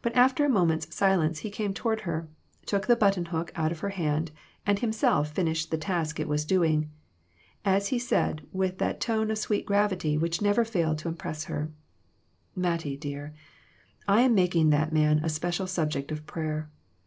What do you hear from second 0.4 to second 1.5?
a moment's silence he